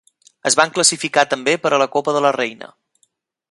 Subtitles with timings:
[0.49, 2.73] Es van classificar també per a la Copa de la Reina.